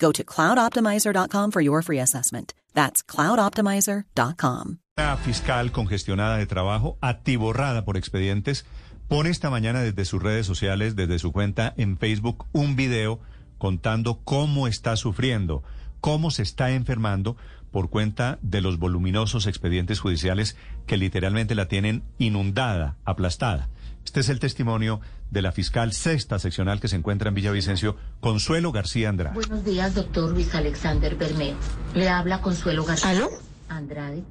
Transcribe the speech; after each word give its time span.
Go 0.00 0.12
to 0.12 0.24
cloudoptimizer.com 0.24 1.50
for 1.52 1.60
your 1.60 1.82
free 1.82 2.00
assessment. 2.00 2.54
That's 2.74 3.02
cloudoptimizer.com. 3.04 4.78
La 4.96 5.16
fiscal 5.16 5.72
congestionada 5.72 6.38
de 6.38 6.46
trabajo, 6.46 6.98
atiborrada 7.00 7.84
por 7.84 7.96
expedientes, 7.96 8.66
pone 9.08 9.30
esta 9.30 9.50
mañana 9.50 9.80
desde 9.82 10.04
sus 10.04 10.22
redes 10.22 10.46
sociales, 10.46 10.96
desde 10.96 11.18
su 11.18 11.32
cuenta 11.32 11.74
en 11.76 11.98
Facebook, 11.98 12.46
un 12.52 12.76
video 12.76 13.20
contando 13.58 14.20
cómo 14.24 14.66
está 14.66 14.96
sufriendo, 14.96 15.62
cómo 16.00 16.30
se 16.30 16.42
está 16.42 16.70
enfermando 16.70 17.36
por 17.70 17.90
cuenta 17.90 18.38
de 18.42 18.60
los 18.60 18.78
voluminosos 18.78 19.46
expedientes 19.46 20.00
judiciales 20.00 20.56
que 20.86 20.96
literalmente 20.96 21.54
la 21.54 21.68
tienen 21.68 22.02
inundada, 22.18 22.96
aplastada. 23.04 23.68
Este 24.04 24.20
es 24.20 24.28
el 24.28 24.40
testimonio 24.40 25.00
de 25.30 25.42
la 25.42 25.52
fiscal 25.52 25.92
sexta 25.92 26.38
seccional 26.38 26.80
que 26.80 26.88
se 26.88 26.96
encuentra 26.96 27.28
en 27.28 27.34
Villavicencio, 27.34 27.96
Consuelo 28.20 28.72
García 28.72 29.08
Andrade. 29.08 29.34
Buenos 29.34 29.64
días, 29.64 29.94
doctor 29.94 30.32
Luis 30.32 30.54
Alexander 30.54 31.14
Bermeo. 31.14 31.54
Le 31.94 32.08
habla 32.08 32.40
Consuelo 32.40 32.84
García 32.84 33.10
¿Aló? 33.10 33.28
Andrade, 33.68 34.24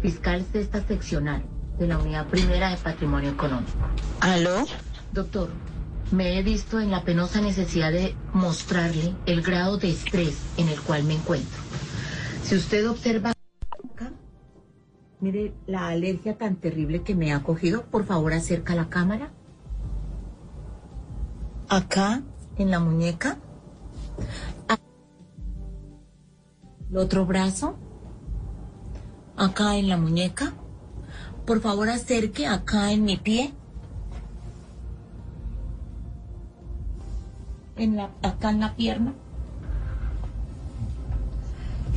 fiscal 0.00 0.44
sexta 0.50 0.82
seccional 0.86 1.42
de 1.78 1.86
la 1.88 1.98
Unidad 1.98 2.26
Primera 2.28 2.70
de 2.70 2.76
Patrimonio 2.78 3.30
Económico. 3.30 3.72
¿Aló? 4.20 4.66
Doctor, 5.12 5.50
me 6.10 6.38
he 6.38 6.42
visto 6.42 6.80
en 6.80 6.90
la 6.90 7.02
penosa 7.04 7.40
necesidad 7.40 7.92
de 7.92 8.14
mostrarle 8.32 9.14
el 9.26 9.42
grado 9.42 9.76
de 9.76 9.90
estrés 9.90 10.38
en 10.56 10.68
el 10.68 10.80
cual 10.80 11.04
me 11.04 11.14
encuentro. 11.14 11.60
Si 12.42 12.54
usted 12.54 12.88
observa 12.88 13.35
mire 15.20 15.54
la 15.66 15.88
alergia 15.88 16.36
tan 16.36 16.56
terrible 16.56 17.02
que 17.02 17.14
me 17.14 17.32
ha 17.32 17.42
cogido, 17.42 17.84
por 17.86 18.04
favor 18.04 18.32
acerca 18.32 18.74
la 18.74 18.88
cámara. 18.88 19.30
Acá, 21.68 22.22
en 22.56 22.70
la 22.70 22.80
muñeca. 22.80 23.38
A- 24.68 24.78
El 26.90 26.96
otro 26.96 27.26
brazo. 27.26 27.76
Acá 29.36 29.76
en 29.76 29.88
la 29.88 29.96
muñeca. 29.96 30.52
Por 31.44 31.60
favor 31.60 31.88
acerque 31.88 32.46
acá 32.46 32.92
en 32.92 33.04
mi 33.04 33.16
pie. 33.16 33.52
En 37.76 37.96
la, 37.96 38.10
acá 38.22 38.50
en 38.50 38.60
la 38.60 38.74
pierna. 38.74 39.14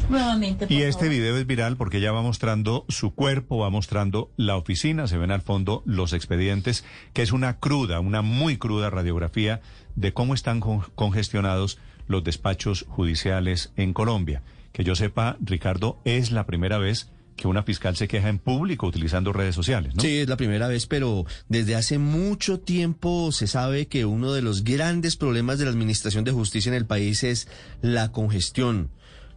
Nuevamente. 0.10 0.66
por 0.68 0.72
Y 0.76 0.82
este 0.84 1.06
favor. 1.06 1.10
video 1.12 1.38
es 1.38 1.48
viral 1.48 1.78
porque 1.78 1.98
ella 1.98 2.12
va 2.12 2.22
mostrando 2.22 2.86
su 2.90 3.14
cuerpo, 3.14 3.58
va 3.60 3.70
mostrando 3.70 4.32
la 4.38 4.56
oficina, 4.58 5.08
se 5.08 5.18
ven 5.18 5.32
al 5.32 5.42
fondo 5.42 5.84
los 5.86 6.14
expedientes, 6.14 6.84
que 7.14 7.22
es 7.22 7.32
una 7.32 7.60
cruda, 7.60 8.00
una 8.00 8.22
muy 8.22 8.58
cruda 8.58 8.90
radiografía 8.90 9.62
de 9.96 10.14
cómo 10.14 10.34
están 10.34 10.60
con- 10.60 10.82
congestionados 10.96 11.78
los 12.08 12.24
despachos 12.24 12.86
judiciales 12.90 13.72
en 13.76 13.94
Colombia. 13.94 14.42
Que 14.72 14.84
yo 14.84 14.96
sepa, 14.96 15.38
Ricardo, 15.42 16.00
es 16.06 16.32
la 16.32 16.46
primera 16.46 16.78
vez 16.78 17.10
que 17.36 17.48
una 17.48 17.64
fiscal 17.64 17.96
se 17.96 18.10
queja 18.10 18.28
en 18.28 18.38
público 18.38 18.86
utilizando 18.88 19.32
redes 19.32 19.56
sociales, 19.56 19.96
¿no? 19.96 20.02
Sí, 20.02 20.18
es 20.18 20.28
la 20.28 20.36
primera 20.36 20.68
vez, 20.68 20.88
pero 20.88 21.26
desde 21.48 21.76
hace 21.76 21.98
mucho 21.98 22.60
tiempo 22.60 23.32
se 23.32 23.48
sabe 23.48 23.88
que 23.88 24.04
uno 24.04 24.34
de 24.34 24.42
los 24.42 24.66
grandes 24.66 25.16
problemas 25.16 25.58
de 25.58 25.64
la 25.66 25.72
Administración 25.72 26.26
de 26.26 26.32
Justicia 26.34 26.70
en 26.70 26.76
el 26.76 26.86
país 26.86 27.24
es 27.24 27.48
la 27.82 28.12
congestión, 28.12 28.90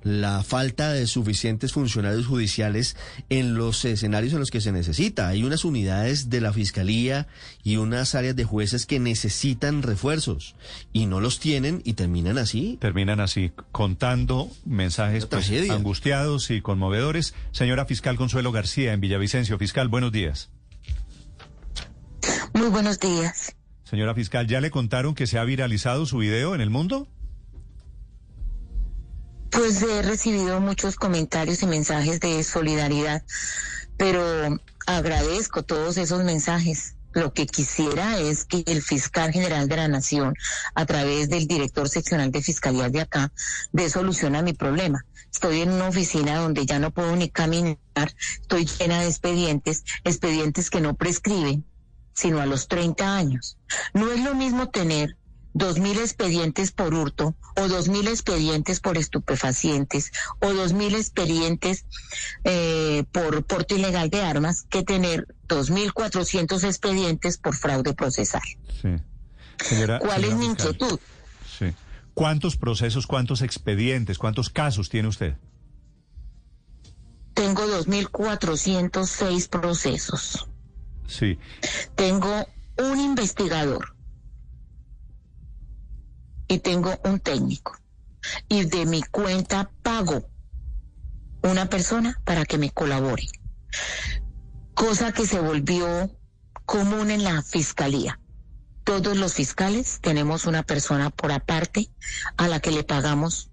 la 0.03 0.43
falta 0.43 0.93
de 0.93 1.07
suficientes 1.07 1.73
funcionarios 1.73 2.27
judiciales 2.27 2.97
en 3.29 3.55
los 3.55 3.85
escenarios 3.85 4.33
en 4.33 4.41
los 4.41 4.51
que 4.51 4.61
se 4.61 4.73
necesita. 4.73 5.29
Hay 5.29 5.45
unas 5.45 5.65
unidades 5.65 6.31
de 6.31 6.41
la 6.41 6.53
Fiscalía 6.53 7.29
y 7.63 7.77
unas 7.77 8.15
áreas 8.15 8.37
de 8.37 8.45
jueces 8.45 8.87
que 8.87 8.99
necesitan 8.99 9.83
refuerzos 9.83 10.55
y 10.93 11.07
no 11.07 11.21
los 11.21 11.39
tienen 11.39 11.83
y 11.85 11.95
terminan 11.95 12.39
así. 12.39 12.79
Terminan 12.81 13.21
así, 13.21 13.53
contando 13.71 14.51
mensajes 14.65 15.27
pues, 15.27 15.51
angustiados 15.71 16.51
y 16.51 16.61
conmovedores. 16.61 17.34
Señora 17.53 17.87
fiscal 17.87 18.17
Consuelo 18.17 18.53
García, 18.53 18.93
en 18.93 19.01
Villavicencio. 19.01 19.59
Fiscal, 19.59 19.89
buenos 19.89 20.13
días. 20.13 20.51
Muy 22.55 22.69
buenos 22.69 22.99
días. 23.01 23.57
Señora 23.84 24.15
fiscal, 24.15 24.47
¿ya 24.47 24.61
le 24.61 24.71
contaron 24.71 25.15
que 25.15 25.27
se 25.27 25.39
ha 25.39 25.45
viralizado 25.45 26.07
su 26.07 26.19
video 26.19 26.55
en 26.55 26.61
el 26.61 26.71
mundo? 26.71 27.09
Pues 29.72 29.91
he 29.91 30.03
recibido 30.03 30.60
muchos 30.60 30.97
comentarios 30.97 31.62
y 31.62 31.66
mensajes 31.66 32.21
de 32.21 32.44
solidaridad, 32.44 33.22
pero 33.97 34.22
agradezco 34.87 35.62
todos 35.62 35.97
esos 35.97 36.25
mensajes. 36.25 36.97
Lo 37.15 37.33
que 37.33 37.47
quisiera 37.47 38.19
es 38.19 38.44
que 38.44 38.65
el 38.66 38.83
fiscal 38.83 39.33
general 39.33 39.69
de 39.69 39.77
la 39.77 39.88
Nación, 39.88 40.34
a 40.75 40.84
través 40.84 41.31
del 41.31 41.47
director 41.47 41.88
seccional 41.88 42.31
de 42.31 42.43
fiscalía 42.43 42.91
de 42.91 43.00
acá, 43.00 43.33
dé 43.72 43.88
solución 43.88 44.37
a 44.37 44.43
mi 44.43 44.53
problema. 44.53 45.06
Estoy 45.33 45.62
en 45.62 45.71
una 45.71 45.89
oficina 45.89 46.37
donde 46.37 46.66
ya 46.66 46.78
no 46.78 46.91
puedo 46.91 47.16
ni 47.16 47.31
caminar, 47.31 47.78
estoy 48.43 48.66
llena 48.66 49.00
de 49.00 49.06
expedientes, 49.06 49.84
expedientes 50.04 50.69
que 50.69 50.83
no 50.83 50.97
prescriben, 50.97 51.65
sino 52.12 52.43
a 52.43 52.47
los 52.47 52.69
30 52.69 53.16
años. 53.16 53.56
No 53.94 54.12
es 54.12 54.22
lo 54.22 54.34
mismo 54.34 54.69
tener 54.69 55.16
dos 55.55 55.79
mil 55.79 55.99
expedientes 55.99 56.73
por 56.73 56.95
hurto 56.95 57.35
o 57.57 57.69
dos 57.69 57.89
mil 57.89 58.09
expedientes 58.09 58.81
por 58.81 58.97
estupefacientes 58.97 60.13
o 60.41 60.53
dos 60.53 60.73
mil 60.73 60.95
expedientes 60.95 61.85
eh, 62.45 63.05
por 63.13 63.45
porte 63.45 63.75
ilegal 63.75 64.09
de 64.11 64.23
armas 64.23 64.65
que 64.69 64.83
tener 64.83 65.27
dos 65.49 65.71
mil 65.71 65.93
cuatrocientos 65.93 66.65
expedientes 66.65 67.39
por 67.39 67.55
fraude 67.55 67.95
procesal. 67.95 68.43
Sí. 68.81 68.97
Señora, 69.63 69.99
¿Cuál 69.99 70.25
es 70.25 70.35
mi 70.35 70.47
inquietud? 70.47 70.99
Sí. 71.59 71.73
¿Cuántos 72.15 72.57
procesos, 72.57 73.07
cuántos 73.07 73.43
expedientes, 73.43 74.19
cuántos 74.19 74.51
casos 74.51 74.89
tiene 74.89 75.09
usted? 75.09 75.37
Tengo 77.34 77.67
dos 77.67 77.89
mil 77.89 78.11
cuatrocientos 78.11 79.11
seis 79.11 79.49
procesos. 79.49 80.49
Sí. 81.07 81.39
Tengo 81.95 82.47
un 82.79 83.01
investigador 83.01 83.95
y 86.53 86.59
tengo 86.59 86.99
un 87.05 87.19
técnico. 87.19 87.79
Y 88.49 88.65
de 88.67 88.85
mi 88.87 89.03
cuenta 89.03 89.71
pago 89.83 90.29
una 91.43 91.67
persona 91.71 92.21
para 92.25 92.45
que 92.45 92.59
me 92.59 92.71
colabore. 92.71 93.27
Cosa 94.75 95.13
que 95.13 95.27
se 95.27 95.41
volvió 95.41 96.10
común 96.66 97.10
en 97.10 97.25
la 97.25 97.43
fiscalía. 97.43 98.21
Todos 98.84 99.16
los 99.16 99.34
fiscales 99.34 99.99
tenemos 100.01 100.45
una 100.47 100.63
persona 100.63 101.10
por 101.10 101.33
aparte 101.33 101.89
a 102.37 102.49
la 102.49 102.60
que 102.60 102.71
le 102.71 102.84
pagamos 102.84 103.51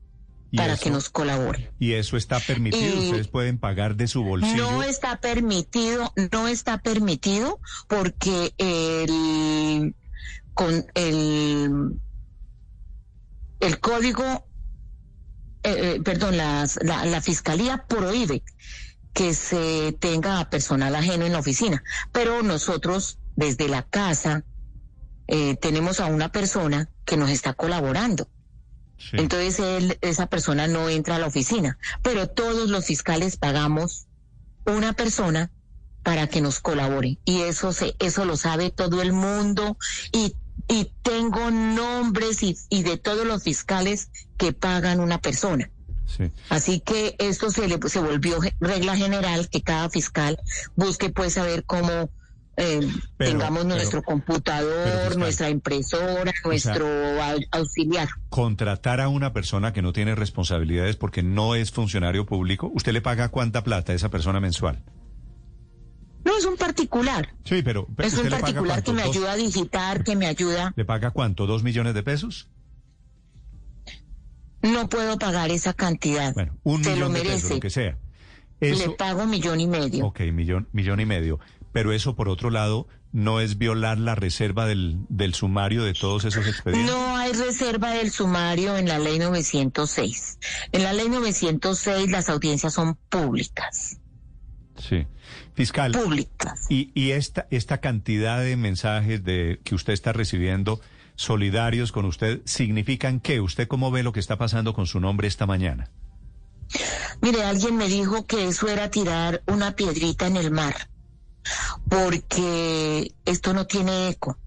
¿Y 0.51 0.57
para 0.57 0.73
eso- 0.73 0.83
que 0.83 0.89
nos 0.89 1.09
colabore. 1.09 1.71
Y 1.79 1.93
eso 1.93 2.17
está 2.17 2.39
permitido. 2.39 3.01
Y- 3.01 3.05
Ustedes 3.07 3.27
pueden 3.27 3.59
pagar 3.59 3.95
de 3.95 4.07
su 4.07 4.23
bolsillo. 4.23 4.71
No 4.71 4.83
está 4.83 5.21
permitido, 5.21 6.11
no 6.33 6.47
está 6.47 6.79
permitido 6.79 7.59
porque 7.87 8.53
el 8.57 9.95
con 10.53 10.85
el 10.95 11.99
el 13.59 13.79
código, 13.79 14.23
eh, 15.63 15.95
eh, 15.97 16.01
perdón, 16.03 16.37
las- 16.37 16.79
la, 16.81 17.05
la 17.05 17.21
fiscalía 17.21 17.85
prohíbe 17.87 18.43
que 19.13 19.33
se 19.33 19.91
tenga 19.99 20.49
personal 20.49 20.95
ajeno 20.95 21.25
en 21.25 21.33
la 21.33 21.39
oficina, 21.39 21.83
pero 22.11 22.43
nosotros 22.43 23.19
desde 23.35 23.67
la 23.67 23.83
casa 23.83 24.43
eh, 25.27 25.55
tenemos 25.57 25.99
a 25.99 26.05
una 26.07 26.31
persona 26.31 26.89
que 27.05 27.17
nos 27.17 27.29
está 27.29 27.53
colaborando. 27.53 28.29
Sí. 28.97 29.17
Entonces 29.17 29.59
él, 29.59 29.97
esa 30.01 30.27
persona 30.27 30.67
no 30.67 30.89
entra 30.89 31.15
a 31.15 31.19
la 31.19 31.27
oficina, 31.27 31.77
pero 32.01 32.27
todos 32.27 32.69
los 32.69 32.85
fiscales 32.85 33.37
pagamos 33.37 34.07
una 34.65 34.93
persona 34.93 35.51
para 36.03 36.27
que 36.27 36.41
nos 36.41 36.59
colabore. 36.59 37.19
Y 37.25 37.41
eso 37.41 37.71
se, 37.73 37.95
eso 37.99 38.25
lo 38.25 38.37
sabe 38.37 38.71
todo 38.71 39.01
el 39.01 39.13
mundo 39.13 39.77
y, 40.11 40.35
y 40.69 40.91
tengo 41.01 41.51
nombres 41.51 42.41
y, 42.43 42.55
y 42.69 42.83
de 42.83 42.97
todos 42.97 43.25
los 43.27 43.43
fiscales 43.43 44.09
que 44.37 44.53
pagan 44.53 44.99
una 45.01 45.19
persona. 45.19 45.69
Sí. 46.05 46.31
Así 46.49 46.79
que 46.79 47.15
esto 47.19 47.51
se 47.51 47.67
le 47.67 47.77
se 47.89 47.99
volvió 47.99 48.39
regla 48.61 48.95
general 48.95 49.49
que 49.49 49.61
cada 49.61 49.89
fiscal 49.89 50.39
busque 50.75 51.09
pues 51.09 51.33
saber 51.33 51.63
cómo 51.65 52.09
eh, 52.61 52.79
Pero- 53.17 53.31
tengamos 53.31 53.63
pero- 53.63 53.75
nuestro 53.75 54.03
computador, 54.03 54.73
pero, 54.83 54.99
fiscal, 55.01 55.19
nuestra 55.19 55.49
impresora, 55.49 56.33
nuestro 56.43 56.85
au- 56.87 57.47
auxiliar. 57.51 58.09
Contratar 58.29 58.99
a 59.01 59.07
una 59.07 59.33
persona 59.33 59.71
que 59.71 59.81
no 59.81 59.93
tiene 59.93 60.13
responsabilidades 60.15 60.95
porque 60.97 61.23
no 61.23 61.55
es 61.55 61.71
funcionario 61.71 62.25
público, 62.25 62.69
¿usted 62.75 62.91
le 62.91 63.01
paga 63.01 63.29
cuánta 63.29 63.63
plata 63.63 63.93
a 63.93 63.95
esa 63.95 64.09
persona 64.09 64.39
mensual? 64.39 64.83
No 66.29 66.37
es 66.37 66.45
un 66.45 66.57
particular, 66.57 67.33
Sí, 67.43 67.61
pero, 67.63 67.87
pero 67.95 68.07
es 68.07 68.13
¿usted 68.13 68.31
un 68.31 68.39
particular 68.39 68.83
que 68.83 68.93
me 68.93 69.01
¿Dos- 69.03 69.15
ayuda 69.15 69.31
a 69.31 69.35
digitar, 69.35 70.03
que 70.03 70.15
me 70.15 70.27
ayuda. 70.27 70.73
¿Le 70.75 70.85
paga 70.85 71.09
cuánto? 71.11 71.47
¿Dos 71.47 71.63
millones 71.63 71.93
de 71.95 72.03
pesos? 72.03 72.49
No 74.61 74.89
puedo 74.89 75.17
pagar 75.17 75.51
esa 75.51 75.73
cantidad. 75.73 76.33
Bueno, 76.33 76.57
un 76.63 76.83
Se 76.83 76.91
lo 76.95 77.09
millón 77.09 77.13
de 77.13 77.19
pesos, 77.21 77.33
merece. 77.43 77.53
lo 77.55 77.59
que 77.61 77.69
sea. 77.69 77.97
Le 78.59 78.89
pago 78.91 79.25
millón 79.25 79.59
y 79.61 79.67
medio. 79.67 80.05
ok, 80.05 80.19
millón, 80.33 80.67
millón 80.73 80.99
y 80.99 81.05
medio. 81.05 81.39
Pero 81.71 81.93
eso, 81.93 82.15
por 82.15 82.27
otro 82.29 82.49
lado, 82.49 82.87
no 83.13 83.39
es 83.39 83.57
violar 83.57 83.97
la 83.97 84.15
reserva 84.15 84.65
del, 84.65 84.97
del 85.07 85.33
sumario 85.33 85.83
de 85.83 85.93
todos 85.93 86.25
esos 86.25 86.45
expedientes. 86.45 86.91
No 86.93 87.15
hay 87.15 87.31
reserva 87.31 87.91
del 87.91 88.11
sumario 88.11 88.75
en 88.77 88.87
la 88.87 88.99
ley 88.99 89.17
906. 89.17 90.39
En 90.73 90.83
la 90.83 90.91
ley 90.93 91.07
906 91.09 92.11
las 92.11 92.27
audiencias 92.29 92.73
son 92.73 92.95
públicas. 93.09 93.99
Sí. 94.77 95.07
Fiscal, 95.59 95.91
Públicas. 95.91 96.67
y, 96.69 96.89
y 96.93 97.11
esta, 97.11 97.45
esta 97.51 97.79
cantidad 97.79 98.39
de 98.39 98.55
mensajes 98.55 99.25
de, 99.25 99.59
que 99.65 99.75
usted 99.75 99.91
está 99.91 100.13
recibiendo 100.13 100.79
solidarios 101.15 101.91
con 101.91 102.05
usted, 102.05 102.39
¿significan 102.45 103.19
qué? 103.19 103.41
¿Usted 103.41 103.67
cómo 103.67 103.91
ve 103.91 104.01
lo 104.01 104.13
que 104.13 104.21
está 104.21 104.37
pasando 104.37 104.73
con 104.73 104.87
su 104.87 105.01
nombre 105.01 105.27
esta 105.27 105.45
mañana? 105.45 105.91
Mire, 107.21 107.43
alguien 107.43 107.75
me 107.75 107.89
dijo 107.89 108.25
que 108.25 108.47
eso 108.47 108.69
era 108.69 108.89
tirar 108.89 109.43
una 109.47 109.75
piedrita 109.75 110.27
en 110.27 110.37
el 110.37 110.49
mar, 110.49 110.89
porque 111.89 113.13
esto 113.25 113.53
no 113.53 113.67
tiene 113.67 114.07
eco. 114.07 114.37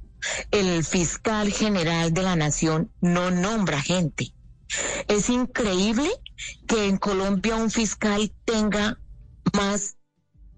El 0.50 0.82
fiscal 0.82 1.52
general 1.52 2.14
de 2.14 2.22
la 2.22 2.36
nación 2.36 2.90
no 3.02 3.30
nombra 3.30 3.82
gente. 3.82 4.32
Es 5.08 5.28
increíble 5.28 6.08
que 6.66 6.88
en 6.88 6.96
Colombia 6.96 7.56
un 7.56 7.70
fiscal 7.70 8.32
tenga 8.46 8.98
más 9.52 9.98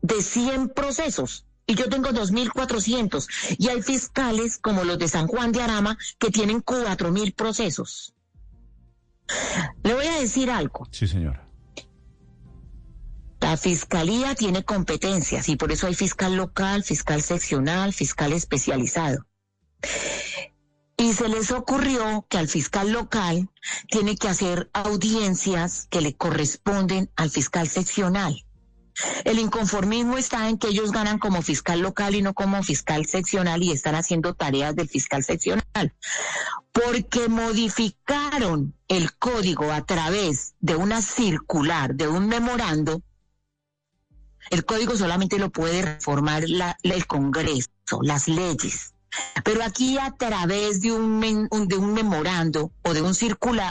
de 0.04 0.20
100 0.22 0.68
procesos. 0.68 1.46
Y 1.66 1.76
yo 1.76 1.88
tengo 1.88 2.10
2.400. 2.10 3.56
Y 3.58 3.68
hay 3.68 3.80
fiscales 3.80 4.58
como 4.58 4.84
los 4.84 4.98
de 4.98 5.08
San 5.08 5.26
Juan 5.26 5.50
de 5.50 5.62
Arama 5.62 5.96
que 6.18 6.30
tienen 6.30 6.62
4.000 6.62 7.34
procesos. 7.34 8.14
Le 9.82 9.94
voy 9.94 10.06
a 10.06 10.20
decir 10.20 10.50
algo. 10.50 10.86
Sí, 10.90 11.08
señora. 11.08 11.48
La 13.40 13.56
fiscalía 13.56 14.34
tiene 14.34 14.64
competencias 14.64 15.48
y 15.48 15.56
por 15.56 15.72
eso 15.72 15.86
hay 15.86 15.94
fiscal 15.94 16.36
local, 16.36 16.84
fiscal 16.84 17.22
seccional, 17.22 17.94
fiscal 17.94 18.34
especializado. 18.34 19.26
Y 20.98 21.14
se 21.14 21.28
les 21.28 21.50
ocurrió 21.50 22.26
que 22.28 22.38
al 22.38 22.48
fiscal 22.48 22.92
local 22.92 23.48
tiene 23.88 24.16
que 24.16 24.28
hacer 24.28 24.70
audiencias 24.74 25.86
que 25.90 26.02
le 26.02 26.14
corresponden 26.14 27.10
al 27.16 27.30
fiscal 27.30 27.68
seccional. 27.68 28.43
El 29.24 29.38
inconformismo 29.38 30.16
está 30.18 30.48
en 30.48 30.58
que 30.58 30.68
ellos 30.68 30.92
ganan 30.92 31.18
como 31.18 31.42
fiscal 31.42 31.80
local 31.80 32.14
y 32.14 32.22
no 32.22 32.32
como 32.34 32.62
fiscal 32.62 33.06
seccional 33.06 33.62
y 33.62 33.72
están 33.72 33.94
haciendo 33.96 34.34
tareas 34.34 34.76
del 34.76 34.88
fiscal 34.88 35.24
seccional. 35.24 35.94
Porque 36.72 37.28
modificaron 37.28 38.74
el 38.88 39.16
código 39.16 39.72
a 39.72 39.84
través 39.84 40.54
de 40.60 40.76
una 40.76 41.02
circular, 41.02 41.94
de 41.94 42.08
un 42.08 42.28
memorando. 42.28 43.02
El 44.50 44.64
código 44.64 44.96
solamente 44.96 45.38
lo 45.38 45.50
puede 45.50 45.82
reformar 45.82 46.44
la- 46.48 46.76
el 46.82 47.06
Congreso, 47.06 47.68
las 48.02 48.28
leyes. 48.28 48.94
Pero 49.44 49.62
aquí 49.62 49.98
a 49.98 50.12
través 50.12 50.80
de 50.80 50.92
un, 50.92 51.20
de 51.68 51.76
un 51.76 51.92
memorando 51.94 52.72
o 52.82 52.94
de 52.94 53.02
un 53.02 53.14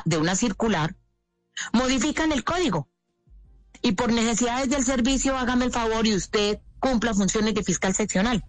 de 0.06 0.18
una 0.18 0.36
circular, 0.36 0.96
modifican 1.74 2.32
el 2.32 2.44
código 2.44 2.88
y 3.84 3.92
por 3.92 4.12
necesidades 4.12 4.70
del 4.70 4.84
servicio 4.84 5.38
hágame 5.38 5.66
el 5.66 5.72
favor 5.72 6.08
y 6.08 6.16
usted 6.16 6.58
cumpla 6.80 7.14
funciones 7.14 7.54
de 7.54 7.64
fiscal 7.64 7.94
seccional. 7.94 8.44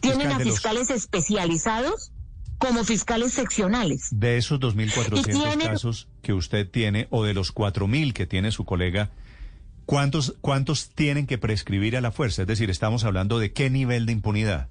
Tienen 0.00 0.20
Fiscal 0.28 0.32
a 0.32 0.38
los- 0.44 0.48
fiscales 0.54 0.90
especializados 0.90 2.12
como 2.58 2.84
fiscales 2.84 3.32
seccionales. 3.32 4.08
De 4.12 4.36
esos 4.38 4.60
2.400 4.60 5.20
Y 5.20 5.32
tiene- 5.32 5.64
casos 5.64 6.08
que 6.22 6.32
usted 6.32 6.70
tiene, 6.70 7.08
o 7.10 7.24
de 7.24 7.34
los 7.34 7.50
4.000 7.52 8.12
que 8.14 8.26
tiene 8.26 8.52
su 8.52 8.64
colega, 8.64 9.10
¿cuántos, 9.86 10.36
¿cuántos 10.40 10.90
tienen 10.90 11.26
que 11.26 11.36
prescribir 11.38 11.96
a 11.96 12.00
la 12.00 12.12
fuerza? 12.12 12.42
Es 12.42 12.48
decir, 12.48 12.70
estamos 12.70 13.04
hablando 13.04 13.38
de 13.38 13.52
qué 13.52 13.68
nivel 13.70 14.06
de 14.06 14.12
impunidad. 14.12 14.68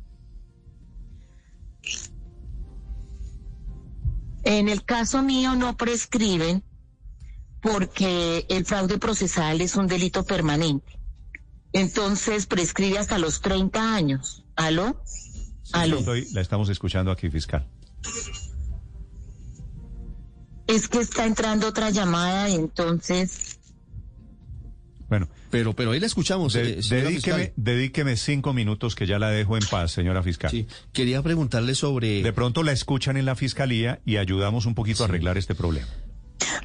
En 4.43 4.69
el 4.69 4.83
caso 4.83 5.21
mío 5.23 5.55
no 5.55 5.77
prescriben 5.77 6.63
porque 7.63 8.45
el 8.49 8.65
fraude 8.65 8.99
procesal 8.99 9.61
es 9.61 9.75
un 9.75 9.87
delito 9.87 10.23
permanente. 10.25 10.99
Entonces 11.71 12.45
prescribe 12.45 12.99
hasta 12.99 13.17
los 13.17 13.41
30 13.41 13.95
años. 13.95 14.43
¿Aló? 14.55 15.01
¿Aló? 15.71 15.97
Estoy- 15.99 16.27
la 16.33 16.41
estamos 16.41 16.69
escuchando 16.69 17.09
aquí, 17.09 17.29
fiscal. 17.31 17.67
Es 20.67 20.87
que 20.87 20.99
está 20.99 21.25
entrando 21.25 21.67
otra 21.67 21.89
llamada 21.89 22.49
y 22.49 22.55
entonces... 22.55 23.57
Bueno, 25.09 25.27
Pero, 25.51 25.73
pero 25.75 25.91
ahí 25.91 25.99
la 25.99 26.07
escuchamos. 26.07 26.53
de- 26.53 26.79
eh, 26.79 26.81
dedíqueme, 26.89 27.53
dedíqueme 27.55 28.17
cinco 28.17 28.53
minutos 28.53 28.95
que 28.95 29.05
ya 29.05 29.19
la 29.19 29.29
dejo 29.29 29.57
en 29.57 29.63
paz, 29.69 29.91
señora 29.91 30.23
fiscal. 30.23 30.49
Sí, 30.49 30.67
quería 30.91 31.21
preguntarle 31.21 31.75
sobre... 31.75 32.23
De 32.23 32.33
pronto 32.33 32.63
la 32.63 32.71
escuchan 32.71 33.17
en 33.17 33.25
la 33.25 33.35
fiscalía 33.35 34.01
y 34.05 34.17
ayudamos 34.17 34.65
un 34.65 34.73
poquito 34.75 35.03
a 35.03 35.07
arreglar 35.07 35.37
este 35.37 35.53
problema. 35.55 35.87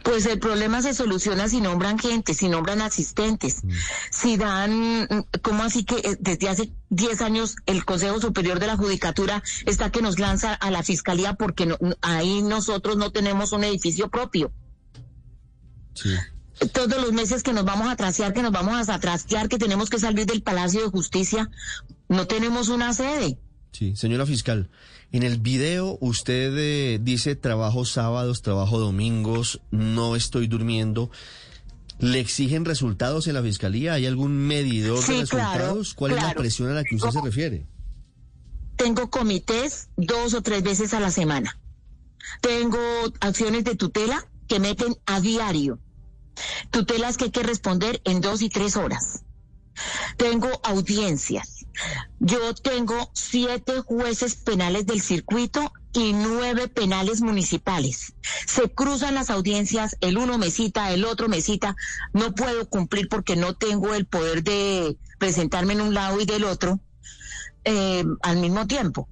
Pues 0.03 0.27
el 0.27 0.39
problema 0.39 0.81
se 0.83 0.95
soluciona 0.95 1.49
si 1.49 1.61
nombran 1.61 1.99
gente, 1.99 2.35
si 2.35 2.49
nombran 2.49 2.81
asistentes, 2.81 3.63
si 4.11 4.37
dan, 4.37 5.07
¿cómo 5.43 5.63
así 5.65 5.85
que 5.85 5.97
eh, 5.97 6.17
desde 6.21 6.49
hace 6.49 6.73
10 6.91 7.21
años 7.23 7.57
el 7.67 7.85
Consejo 7.85 8.21
Superior 8.21 8.59
de 8.61 8.67
la 8.69 8.77
Judicatura 8.77 9.43
está 9.67 9.91
que 9.91 10.01
nos 10.03 10.19
lanza 10.19 10.55
a 10.55 10.71
la 10.71 10.83
Fiscalía 10.83 11.35
porque 11.35 11.67
no- 11.67 11.79
ahí 12.01 12.43
nosotros 12.43 12.97
no 12.97 13.11
tenemos 13.13 13.53
un 13.53 13.65
edificio 13.65 14.09
propio? 14.09 14.53
Sí. 15.95 16.15
Todos 16.73 17.01
los 17.01 17.13
meses 17.13 17.43
que 17.43 17.53
nos 17.53 17.65
vamos 17.65 17.89
a 17.89 17.97
trasear, 17.97 18.33
que 18.33 18.43
nos 18.43 18.53
vamos 18.53 18.89
a 18.89 18.99
trastear, 18.99 19.49
que 19.49 19.59
tenemos 19.59 19.91
que 19.91 19.99
salir 19.99 20.27
del 20.27 20.43
Palacio 20.43 20.83
de 20.83 20.89
Justicia, 20.91 21.51
no 22.09 22.27
tenemos 22.27 22.69
una 22.69 22.93
sede. 22.95 23.39
Sí, 23.73 23.95
señora 23.97 24.27
fiscal, 24.27 24.71
en 25.13 25.23
el 25.23 25.39
video 25.39 25.99
usted 26.01 26.53
eh, 26.57 26.99
dice 27.01 27.37
trabajo 27.37 27.85
sábados, 27.85 28.43
trabajo 28.43 28.79
domingos, 28.79 29.61
no 29.71 30.17
estoy 30.17 30.47
durmiendo. 30.49 31.11
¿Le 32.01 32.21
exigen 32.21 32.65
resultados 32.65 33.27
en 33.27 33.35
la 33.35 33.43
fiscalía? 33.43 33.95
¿Hay 33.95 34.07
algún 34.07 34.37
medidor 34.37 35.03
Sí, 35.03 35.19
de 35.19 35.27
claro, 35.27 35.49
resultados? 35.51 35.95
¿Cuál 35.95 36.13
es 36.13 36.17
la 36.17 36.23
claro. 36.23 36.41
presión 36.41 36.71
a 36.71 36.75
la 36.75 36.85
que 36.85 36.95
usted 36.95 37.11
se 37.11 37.21
refiere? 37.21 37.67
Tengo 38.77 39.11
comités 39.11 39.89
dos 39.97 40.35
o 40.35 40.43
tres 40.43 40.63
veces 40.63 40.95
a 40.95 41.01
la 41.01 41.11
semana. 41.11 41.59
Tengo 42.41 42.79
acciones 43.21 43.65
de 43.65 43.75
tutela 43.75 44.25
que 44.47 44.61
meten 44.61 44.95
a 45.07 45.21
diario. 45.21 45.81
Tutelas 46.71 47.17
que 47.17 47.25
hay 47.25 47.31
que 47.31 47.43
responder 47.43 48.01
en 48.05 48.21
dos 48.21 48.43
y 48.43 48.49
tres 48.49 48.77
horas. 48.77 49.25
Tengo 50.17 50.49
audiencias. 50.63 51.58
Yo 52.21 52.55
tengo 52.55 53.11
siete 53.15 53.81
jueces 53.81 54.37
penales 54.37 54.87
del 54.87 55.01
circuito 55.01 55.73
y 55.93 56.13
nueve 56.13 56.69
penales 56.69 57.21
municipales. 57.21 58.15
Se 58.47 58.71
cruzan 58.71 59.15
las 59.15 59.31
audiencias, 59.31 59.97
el 60.01 60.19
uno 60.19 60.39
me 60.39 60.51
cita, 60.51 60.93
el 60.93 61.05
otro 61.05 61.29
me 61.29 61.41
cita. 61.41 61.77
No 62.13 62.35
puedo 62.35 62.69
cumplir 62.69 63.09
porque 63.09 63.37
no 63.37 63.55
tengo 63.55 63.95
el 63.95 64.07
poder 64.07 64.43
de 64.43 64.97
presentarme 65.19 65.75
en 65.75 65.81
un 65.81 65.95
lado 65.95 66.21
y 66.21 66.27
del 66.27 66.45
otro 66.45 66.81
eh, 67.65 68.05
al 68.23 68.39
mismo 68.39 68.67
tiempo. 68.67 69.09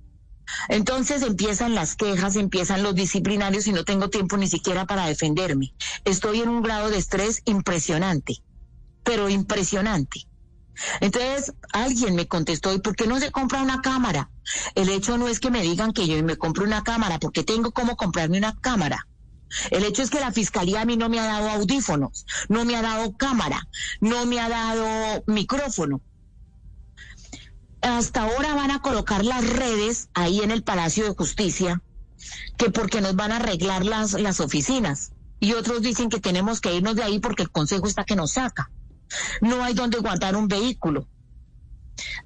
Entonces 0.69 1.23
empiezan 1.23 1.75
las 1.75 1.97
quejas, 1.97 2.37
empiezan 2.37 2.83
los 2.83 2.95
disciplinarios 2.95 3.67
y 3.67 3.73
no 3.73 3.85
tengo 3.85 4.11
tiempo 4.11 4.37
ni 4.37 4.49
siquiera 4.49 4.87
para 4.87 5.07
defenderme. 5.07 5.75
Estoy 6.05 6.41
en 6.41 6.49
un 6.49 6.63
grado 6.63 6.91
de 6.91 6.99
estrés 6.99 7.43
impresionante, 7.45 8.43
pero 9.03 9.29
impresionante. 9.29 10.27
Entonces 11.01 11.55
alguien 11.73 12.15
me 12.15 12.29
contestó, 12.29 12.73
¿y 12.73 12.79
por 12.79 12.97
qué 12.97 13.07
no 13.07 13.19
se 13.19 13.31
compra 13.31 13.63
una 13.63 13.81
cámara? 13.81 14.31
El 14.75 14.89
hecho 14.89 15.19
no 15.19 15.29
es 15.29 15.41
que 15.41 15.51
me 15.51 15.63
digan 15.63 15.93
que 15.93 16.07
yo 16.07 16.23
me 16.23 16.37
compre 16.37 16.65
una 16.65 16.85
cámara, 16.85 17.19
porque 17.19 17.45
tengo 17.45 17.73
cómo 17.73 17.97
comprarme 17.97 18.39
una 18.39 18.55
cámara. 18.61 19.07
El 19.71 19.85
hecho 19.85 20.03
es 20.03 20.11
que 20.11 20.21
la 20.21 20.33
fiscalía 20.33 20.83
a 20.83 20.85
mí 20.85 20.97
no 20.97 21.09
me 21.09 21.21
ha 21.21 21.27
dado 21.27 21.51
audífonos, 21.51 22.27
no 22.49 22.65
me 22.65 22.77
ha 22.77 22.83
dado 22.83 23.17
cámara, 23.17 23.69
no 24.01 24.27
me 24.27 24.41
ha 24.41 24.49
dado 24.49 25.25
micrófono. 25.27 26.01
hasta 27.81 28.23
ahora 28.23 28.55
van 28.55 28.73
a 28.73 28.83
colocar 28.83 29.25
las 29.25 29.49
redes 29.49 30.09
ahí 30.15 30.41
en 30.41 30.51
el 30.51 30.65
Palacio 30.65 31.05
de 31.05 31.15
Justicia, 31.15 31.81
que 32.57 32.71
porque 32.71 33.01
nos 33.01 33.15
van 33.15 33.31
a 33.31 33.37
arreglar 33.37 33.85
las, 33.85 34.15
las 34.15 34.41
oficinas. 34.41 35.13
Y 35.39 35.53
otros 35.53 35.83
dicen 35.83 36.09
que 36.09 36.19
tenemos 36.19 36.61
que 36.61 36.75
irnos 36.75 36.97
de 36.97 37.05
ahí 37.05 37.21
porque 37.21 37.43
el 37.43 37.51
Consejo 37.51 37.87
está 37.87 38.05
que 38.05 38.17
nos 38.17 38.33
saca. 38.33 38.71
No 39.41 39.63
hay 39.63 39.75
donde 39.75 39.99
guardar 39.99 40.37
un 40.37 40.49
vehículo. 40.49 41.09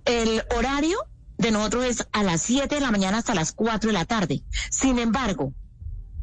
El 0.05 0.43
horario 0.57 0.99
de 1.39 1.51
nosotros 1.51 1.85
es 1.85 2.09
a 2.13 2.23
las 2.23 2.43
7 2.43 2.75
de 2.75 2.81
la 2.81 2.91
mañana 2.91 3.19
hasta 3.19 3.35
las 3.35 3.53
4 3.53 3.89
de 3.89 3.95
la 3.95 4.05
tarde. 4.05 4.43
Sin 4.71 4.99
embargo, 4.99 5.55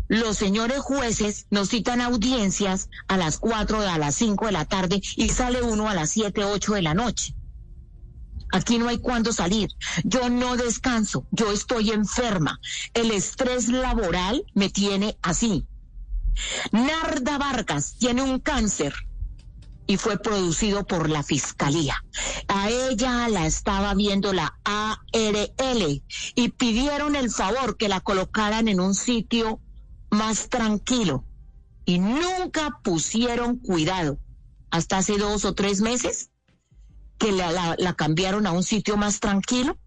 los 0.07 0.37
señores 0.37 0.79
jueces 0.79 1.47
nos 1.49 1.69
citan 1.69 2.01
audiencias 2.01 2.89
a 3.07 3.17
las 3.17 3.37
4, 3.37 3.81
a 3.81 3.97
las 3.97 4.15
5 4.15 4.45
de 4.45 4.51
la 4.51 4.65
tarde 4.65 5.01
y 5.15 5.29
sale 5.29 5.61
uno 5.61 5.89
a 5.89 5.95
las 5.95 6.11
7, 6.11 6.43
8 6.45 6.73
de 6.75 6.81
la 6.81 6.93
noche. 6.93 7.35
Aquí 8.51 8.77
no 8.77 8.87
hay 8.87 8.99
cuándo 8.99 9.33
salir. 9.33 9.69
Yo 10.05 10.29
no 10.29 10.55
descanso. 10.55 11.27
Yo 11.31 11.51
estoy 11.51 11.91
enferma. 11.91 12.59
El 12.93 13.11
estrés 13.11 13.67
laboral 13.67 14.45
me 14.53 14.69
tiene 14.69 15.17
así. 15.21 15.67
Narda 16.71 17.37
Vargas 17.37 17.95
tiene 17.99 18.21
un 18.21 18.39
cáncer 18.39 18.93
y 19.87 19.97
fue 19.97 20.19
producido 20.19 20.85
por 20.85 21.09
la 21.09 21.23
fiscalía. 21.23 22.03
A 22.49 22.69
ella 22.69 23.29
la 23.29 23.47
estaba 23.47 23.93
viendo 23.95 24.33
la 24.33 24.59
ARL 24.65 26.03
y 26.35 26.49
pidieron 26.49 27.15
el 27.15 27.31
favor 27.31 27.77
que 27.77 27.87
la 27.87 28.01
colocaran 28.01 28.67
en 28.67 28.81
un 28.81 28.93
sitio 28.93 29.61
más 30.11 30.49
tranquilo 30.49 31.23
y 31.85 31.99
nunca 31.99 32.79
pusieron 32.83 33.57
cuidado. 33.57 34.19
Hasta 34.69 34.97
hace 34.97 35.17
dos 35.17 35.45
o 35.45 35.53
tres 35.53 35.79
meses 35.79 36.29
que 37.17 37.31
la, 37.31 37.75
la, 37.77 37.93
cambiaron 37.93 38.45
a 38.45 38.51
un 38.51 38.63
sitio 38.63 38.97
más 38.97 39.21
tranquilo, 39.21 39.77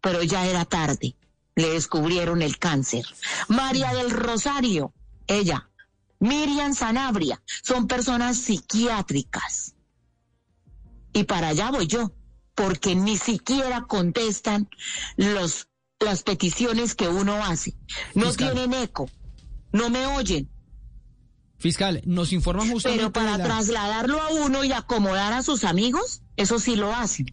pero 0.00 0.22
ya 0.22 0.46
era 0.46 0.64
tarde. 0.64 1.16
Le 1.54 1.70
descubrieron 1.70 2.42
el 2.42 2.58
cáncer. 2.58 3.06
María 3.46 3.94
del 3.94 4.10
Rosario, 4.10 4.92
ella, 5.28 5.70
Miriam 6.18 6.74
Sanabria, 6.74 7.42
son 7.62 7.86
personas 7.86 8.38
psiquiátricas. 8.38 9.74
Y 11.12 11.24
para 11.24 11.48
allá 11.48 11.70
voy 11.70 11.86
yo, 11.86 12.12
porque 12.54 12.94
ni 12.94 13.16
siquiera 13.16 13.82
contestan 13.82 14.68
los, 15.16 15.68
las 16.00 16.22
peticiones 16.22 16.94
que 16.94 17.08
uno 17.08 17.44
hace. 17.44 17.76
No 18.14 18.32
tienen 18.32 18.74
eco, 18.74 19.08
no 19.72 19.90
me 19.90 20.06
oyen. 20.06 20.50
Fiscal, 21.58 22.02
nos 22.04 22.32
informan 22.32 22.70
justamente. 22.70 23.02
Pero 23.02 23.12
para 23.12 23.42
trasladarlo 23.42 24.20
a 24.20 24.28
uno 24.28 24.64
y 24.64 24.72
acomodar 24.72 25.32
a 25.32 25.42
sus 25.42 25.64
amigos, 25.64 26.22
eso 26.36 26.58
sí 26.58 26.76
lo 26.76 26.94
hacen. 26.94 27.26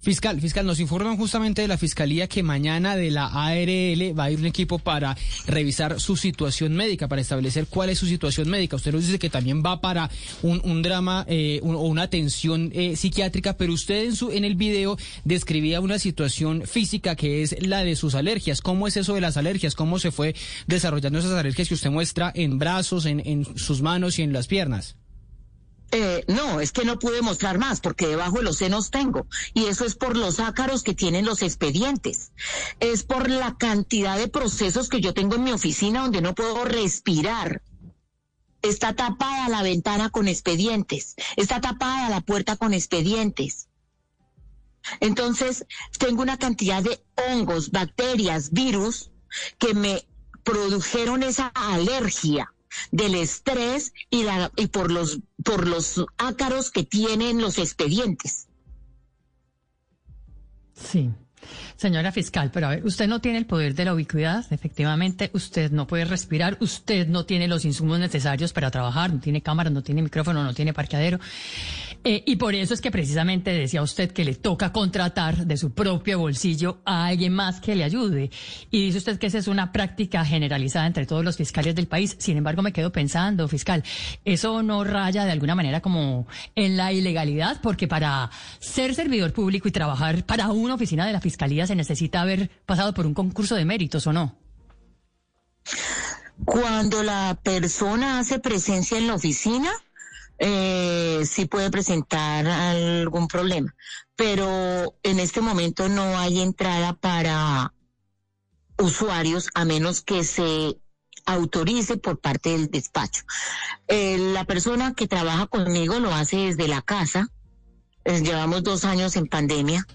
Fiscal, 0.00 0.40
fiscal, 0.40 0.64
nos 0.64 0.78
informan 0.78 1.16
justamente 1.16 1.62
de 1.62 1.68
la 1.68 1.76
fiscalía 1.76 2.28
que 2.28 2.44
mañana 2.44 2.94
de 2.94 3.10
la 3.10 3.26
ARL 3.26 4.16
va 4.16 4.24
a 4.24 4.30
ir 4.30 4.38
un 4.38 4.46
equipo 4.46 4.78
para 4.78 5.16
revisar 5.46 5.98
su 5.98 6.16
situación 6.16 6.74
médica, 6.74 7.08
para 7.08 7.20
establecer 7.20 7.66
cuál 7.66 7.90
es 7.90 7.98
su 7.98 8.06
situación 8.06 8.48
médica. 8.48 8.76
Usted 8.76 8.92
nos 8.92 9.06
dice 9.06 9.18
que 9.18 9.28
también 9.28 9.60
va 9.64 9.80
para 9.80 10.08
un, 10.42 10.82
drama 10.82 11.26
eh, 11.28 11.58
o 11.64 11.88
una 11.88 12.02
atención 12.02 12.70
eh, 12.74 12.94
psiquiátrica, 12.94 13.56
pero 13.56 13.72
usted 13.72 14.04
en 14.04 14.14
su 14.14 14.30
en 14.30 14.44
el 14.44 14.54
video 14.54 14.96
describía 15.24 15.80
una 15.80 15.98
situación 15.98 16.62
física 16.64 17.16
que 17.16 17.42
es 17.42 17.66
la 17.66 17.82
de 17.82 17.96
sus 17.96 18.14
alergias. 18.14 18.60
¿Cómo 18.60 18.86
es 18.86 18.96
eso 18.96 19.14
de 19.14 19.20
las 19.20 19.36
alergias? 19.36 19.74
¿Cómo 19.74 19.98
se 19.98 20.12
fue 20.12 20.36
desarrollando 20.68 21.18
esas 21.18 21.32
alergias 21.32 21.66
que 21.66 21.74
usted 21.74 21.90
muestra 21.90 22.30
en 22.36 22.58
brazos, 22.58 23.04
en 23.04 23.44
sus 23.56 23.82
manos 23.82 24.20
y 24.20 24.22
en 24.22 24.32
las 24.32 24.46
piernas? 24.46 24.94
Eh, 25.90 26.24
no, 26.28 26.60
es 26.60 26.72
que 26.72 26.84
no 26.84 26.98
pude 26.98 27.22
mostrar 27.22 27.58
más 27.58 27.80
porque 27.80 28.06
debajo 28.06 28.38
de 28.38 28.42
los 28.42 28.58
senos 28.58 28.90
tengo. 28.90 29.26
Y 29.54 29.66
eso 29.66 29.84
es 29.84 29.94
por 29.94 30.16
los 30.16 30.38
ácaros 30.38 30.82
que 30.82 30.94
tienen 30.94 31.24
los 31.24 31.42
expedientes. 31.42 32.32
Es 32.78 33.04
por 33.04 33.30
la 33.30 33.56
cantidad 33.56 34.18
de 34.18 34.28
procesos 34.28 34.88
que 34.88 35.00
yo 35.00 35.14
tengo 35.14 35.36
en 35.36 35.44
mi 35.44 35.52
oficina 35.52 36.02
donde 36.02 36.20
no 36.20 36.34
puedo 36.34 36.64
respirar. 36.64 37.62
Está 38.60 38.94
tapada 38.94 39.48
la 39.48 39.62
ventana 39.62 40.10
con 40.10 40.28
expedientes. 40.28 41.14
Está 41.36 41.60
tapada 41.60 42.10
la 42.10 42.20
puerta 42.20 42.56
con 42.56 42.74
expedientes. 42.74 43.68
Entonces, 45.00 45.64
tengo 45.98 46.22
una 46.22 46.38
cantidad 46.38 46.82
de 46.82 47.02
hongos, 47.30 47.70
bacterias, 47.70 48.52
virus 48.52 49.10
que 49.58 49.74
me 49.74 50.06
produjeron 50.44 51.22
esa 51.22 51.48
alergia 51.48 52.52
del 52.90 53.14
estrés 53.14 53.92
y, 54.10 54.24
la, 54.24 54.52
y 54.56 54.68
por, 54.68 54.90
los, 54.90 55.20
por 55.44 55.66
los 55.66 56.04
ácaros 56.16 56.70
que 56.70 56.84
tienen 56.84 57.40
los 57.40 57.58
expedientes. 57.58 58.48
Sí. 60.74 61.10
Señora 61.78 62.10
fiscal, 62.10 62.50
pero 62.52 62.66
a 62.66 62.70
ver, 62.70 62.84
usted 62.84 63.06
no 63.06 63.20
tiene 63.20 63.38
el 63.38 63.46
poder 63.46 63.72
de 63.72 63.84
la 63.84 63.94
ubicuidad, 63.94 64.44
efectivamente, 64.52 65.30
usted 65.32 65.70
no 65.70 65.86
puede 65.86 66.04
respirar, 66.04 66.56
usted 66.58 67.06
no 67.06 67.24
tiene 67.24 67.46
los 67.46 67.64
insumos 67.64 68.00
necesarios 68.00 68.52
para 68.52 68.68
trabajar, 68.68 69.14
no 69.14 69.20
tiene 69.20 69.42
cámara, 69.42 69.70
no 69.70 69.80
tiene 69.80 70.02
micrófono, 70.02 70.42
no 70.42 70.52
tiene 70.52 70.74
parqueadero. 70.74 71.20
Eh, 72.02 72.24
y 72.26 72.34
por 72.34 72.56
eso 72.56 72.74
es 72.74 72.80
que 72.80 72.90
precisamente 72.90 73.52
decía 73.52 73.80
usted 73.82 74.10
que 74.10 74.24
le 74.24 74.34
toca 74.34 74.72
contratar 74.72 75.46
de 75.46 75.56
su 75.56 75.72
propio 75.72 76.18
bolsillo 76.18 76.78
a 76.84 77.06
alguien 77.06 77.32
más 77.32 77.60
que 77.60 77.76
le 77.76 77.84
ayude. 77.84 78.30
Y 78.72 78.86
dice 78.86 78.98
usted 78.98 79.18
que 79.18 79.28
esa 79.28 79.38
es 79.38 79.46
una 79.46 79.70
práctica 79.70 80.24
generalizada 80.24 80.86
entre 80.86 81.06
todos 81.06 81.24
los 81.24 81.36
fiscales 81.36 81.76
del 81.76 81.86
país. 81.86 82.16
Sin 82.18 82.36
embargo, 82.36 82.60
me 82.60 82.72
quedo 82.72 82.90
pensando, 82.90 83.46
fiscal, 83.46 83.84
eso 84.24 84.64
no 84.64 84.82
raya 84.82 85.24
de 85.24 85.30
alguna 85.30 85.54
manera 85.54 85.80
como 85.80 86.26
en 86.56 86.76
la 86.76 86.92
ilegalidad, 86.92 87.60
porque 87.62 87.86
para 87.86 88.30
ser 88.58 88.96
servidor 88.96 89.32
público 89.32 89.68
y 89.68 89.70
trabajar 89.70 90.24
para 90.24 90.48
una 90.50 90.74
oficina 90.74 91.06
de 91.06 91.12
la 91.12 91.20
fiscalía 91.20 91.67
se 91.68 91.76
necesita 91.76 92.20
haber 92.20 92.50
pasado 92.66 92.92
por 92.92 93.06
un 93.06 93.14
concurso 93.14 93.54
de 93.54 93.64
méritos 93.64 94.06
o 94.06 94.12
no. 94.12 94.36
Cuando 96.44 97.02
la 97.02 97.38
persona 97.42 98.18
hace 98.18 98.38
presencia 98.38 98.98
en 98.98 99.06
la 99.06 99.14
oficina, 99.14 99.70
eh, 100.38 101.22
sí 101.26 101.46
puede 101.46 101.70
presentar 101.70 102.46
algún 102.46 103.28
problema, 103.28 103.74
pero 104.16 104.94
en 105.02 105.18
este 105.18 105.40
momento 105.40 105.88
no 105.88 106.18
hay 106.18 106.40
entrada 106.40 106.94
para 106.94 107.72
usuarios 108.78 109.48
a 109.54 109.64
menos 109.64 110.00
que 110.02 110.22
se 110.22 110.78
autorice 111.26 111.96
por 111.96 112.20
parte 112.20 112.50
del 112.50 112.70
despacho. 112.70 113.24
Eh, 113.88 114.16
la 114.18 114.44
persona 114.44 114.94
que 114.94 115.08
trabaja 115.08 115.46
conmigo 115.46 115.98
lo 115.98 116.14
hace 116.14 116.36
desde 116.36 116.68
la 116.68 116.82
casa. 116.82 117.28
Eh, 118.08 118.22
llevamos 118.22 118.62
dos 118.62 118.86
años 118.86 119.16
en 119.16 119.26
pandemia. 119.26 119.86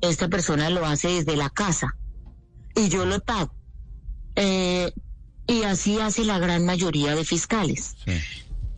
Esta 0.00 0.26
persona 0.26 0.70
lo 0.70 0.84
hace 0.84 1.06
desde 1.06 1.36
la 1.36 1.50
casa 1.50 1.94
y 2.74 2.88
yo 2.88 3.06
lo 3.06 3.20
pago. 3.20 3.54
Eh, 4.34 4.92
y 5.46 5.62
así 5.62 6.00
hace 6.00 6.24
la 6.24 6.40
gran 6.40 6.64
mayoría 6.64 7.14
de 7.14 7.24
fiscales. 7.24 7.94
Sí. 8.04 8.12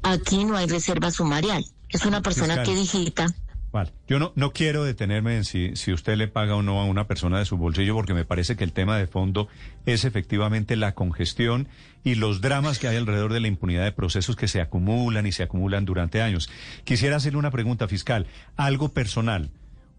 Aquí 0.03 0.45
no 0.45 0.59
hay 0.59 0.67
reserva 0.67 1.11
sumarial. 1.11 1.65
Es 1.89 2.05
una 2.05 2.21
persona 2.21 2.63
que 2.65 2.75
digita. 2.75 3.35
Vale. 3.73 3.91
Yo 4.07 4.19
no, 4.19 4.33
no 4.37 4.53
quiero 4.53 4.85
detenerme 4.85 5.37
en 5.39 5.45
si, 5.45 5.77
si 5.77 5.93
usted 5.95 6.17
le 6.17 6.29
paga 6.29 6.57
o 6.57 6.63
no 6.63 6.81
a 6.81 6.85
una 6.85 7.07
persona 7.07 7.39
de 7.39 7.47
su 7.47 7.57
bolsillo, 7.57 7.95
porque 7.95 8.13
me 8.13 8.27
parece 8.27 8.55
que 8.55 8.65
el 8.65 8.73
tema 8.73 8.99
de 8.99 9.07
fondo 9.07 9.49
es 9.87 10.05
efectivamente 10.05 10.77
la 10.77 10.95
congestión 10.95 11.69
y 12.05 12.17
los 12.17 12.43
dramas 12.43 12.79
que 12.79 12.89
hay 12.89 12.97
alrededor 12.97 13.33
de 13.33 13.41
la 13.41 13.49
impunidad 13.49 13.85
de 13.85 13.93
procesos 13.93 14.37
que 14.37 14.47
se 14.47 14.61
acumulan 14.61 15.27
y 15.27 15.33
se 15.33 15.43
acumulan 15.43 15.87
durante 15.87 16.21
años. 16.21 16.51
Quisiera 16.85 17.17
hacerle 17.17 17.39
una 17.39 17.51
pregunta 17.51 17.89
fiscal, 17.89 18.27
algo 18.57 18.91
personal. 18.91 19.51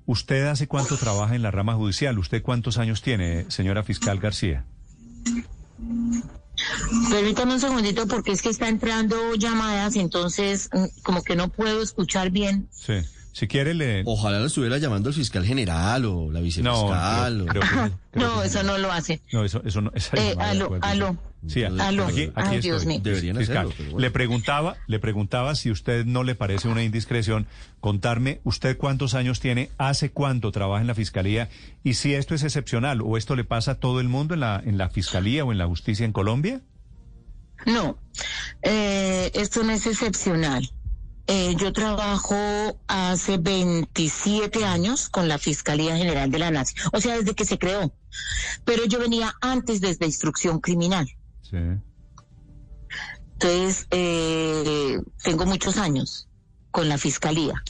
¿Usted 0.06 0.46
hace 0.46 0.68
cuánto 0.68 0.98
trabaja 0.98 1.34
en 1.34 1.42
la 1.42 1.50
rama 1.50 1.74
judicial? 1.74 2.20
¿Usted 2.20 2.44
cuántos 2.44 2.77
años 2.77 3.01
tiene, 3.01 3.50
señora 3.50 3.84
fiscal 3.84 4.20
García? 4.20 4.65
Permítame 7.10 7.53
un 7.53 7.60
segundito 7.60 8.08
porque 8.08 8.34
es 8.34 8.42
que 8.42 8.50
está 8.50 8.68
entrando 8.68 9.34
llamadas, 9.36 9.96
entonces 9.96 10.70
mm, 10.72 11.01
como 11.01 11.24
que 11.24 11.36
no 11.36 11.50
puedo 11.50 11.82
escuchar 11.82 12.30
bien. 12.30 12.68
Sí. 12.72 13.01
Si 13.34 13.48
quiere 13.48 13.74
le... 13.74 14.04
Ojalá 14.06 14.40
lo 14.40 14.46
estuviera 14.46 14.78
llamando 14.78 15.10
el 15.10 15.16
fiscal 15.16 15.44
general 15.44 16.06
o 16.06 16.32
la 16.32 16.40
vicefiscal. 16.40 17.46
No, 17.46 17.54
no 18.13 18.44
eso 18.44 18.62
no 18.62 18.78
lo 18.78 18.92
hace. 18.92 19.22
No, 19.32 19.44
eso, 19.44 19.62
eso 19.66 19.82
no... 19.82 19.92
Eh, 20.13 20.36
aló, 20.38 20.78
aló. 20.82 21.18
Sí, 21.48 21.63
aló. 21.63 22.06
Aquí, 22.06 22.32
aquí 22.36 22.60
Dios 22.60 22.86
mío. 22.86 23.00
Deberían 23.02 23.38
hacerlo, 23.38 23.74
Le 23.98 24.12
preguntaba, 24.12 24.78
le 24.86 25.00
preguntaba 25.00 25.56
si 25.56 25.72
usted 25.72 26.06
no 26.06 26.24
le 26.24 26.36
parece 26.36 26.68
una 26.68 26.84
indiscreción 26.84 27.48
contarme 27.80 28.40
usted 28.44 28.78
cuántos 28.78 29.16
años 29.16 29.40
tiene, 29.40 29.72
hace 29.80 30.12
cuánto 30.12 30.52
trabaja 30.52 30.82
en 30.82 30.88
la 30.88 30.96
fiscalía 30.96 31.50
y 31.84 31.96
si 31.96 32.13
esto 32.13 32.36
es 32.36 32.44
excepcional 32.44 33.02
o 33.02 33.18
esto 33.18 33.36
le 33.36 33.44
pasa 33.44 33.72
a 33.72 33.75
todo 33.75 34.00
el 34.00 34.10
mundo 34.10 34.36
en 34.36 34.42
la 34.42 34.62
en 34.63 34.78
la 34.78 34.90
fiscalía 34.90 35.44
o 35.44 35.52
en 35.52 35.58
la 35.58 35.66
justicia 35.66 36.06
en 36.06 36.13
Colombia. 36.13 36.62
No, 37.66 37.98
eh, 38.62 39.32
esto 39.34 39.63
no 39.63 39.72
es 39.72 39.88
excepcional. 39.88 40.70
Eh, 41.27 41.56
yo 41.58 41.72
trabajo 41.72 42.36
hace 42.88 43.38
27 43.38 44.65
años 44.65 45.08
con 45.10 45.27
la 45.30 45.38
Fiscalía 45.38 45.96
General 45.96 46.30
de 46.30 46.39
la 46.39 46.51
Nación, 46.51 46.89
o 46.92 47.00
sea, 47.00 47.18
desde 47.18 47.34
que 47.34 47.46
se 47.46 47.58
creó. 47.58 47.94
Pero 48.65 48.86
yo 48.86 49.00
venía 49.00 49.34
antes 49.42 49.80
desde 49.80 50.06
instrucción 50.06 50.60
criminal. 50.60 51.08
Sí. 51.42 51.58
Entonces, 53.34 53.88
eh, 53.92 55.00
tengo 55.24 55.46
muchos 55.46 55.77
años 55.77 56.27
con 56.72 56.89
la 56.89 56.98
Fiscalía. 56.98 57.62